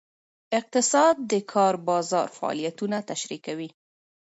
[0.59, 3.69] اقتصاد د کار بازار فعالیتونه تشریح کوي.